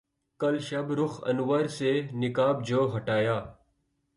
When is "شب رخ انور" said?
0.59-1.65